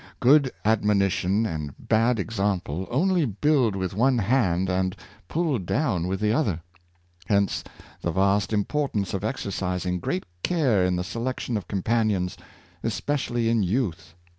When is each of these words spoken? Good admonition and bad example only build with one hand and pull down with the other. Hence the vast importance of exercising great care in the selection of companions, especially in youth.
Good 0.19 0.49
admonition 0.65 1.45
and 1.45 1.75
bad 1.77 2.17
example 2.17 2.87
only 2.89 3.23
build 3.27 3.75
with 3.75 3.93
one 3.93 4.17
hand 4.17 4.67
and 4.67 4.95
pull 5.27 5.59
down 5.59 6.07
with 6.07 6.19
the 6.19 6.33
other. 6.33 6.59
Hence 7.27 7.63
the 8.01 8.09
vast 8.11 8.51
importance 8.51 9.13
of 9.13 9.23
exercising 9.23 9.99
great 9.99 10.25
care 10.41 10.83
in 10.83 10.95
the 10.95 11.03
selection 11.03 11.55
of 11.55 11.67
companions, 11.67 12.35
especially 12.83 13.47
in 13.47 13.61
youth. 13.61 14.15